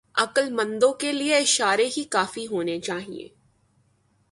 عقلمندوں 0.15 0.93
کے 0.93 1.11
لئے 1.11 1.37
اشارے 1.37 1.89
ہی 1.97 2.03
کافی 2.03 2.47
ہونے 2.47 2.79
چاہئیں۔ 2.79 3.41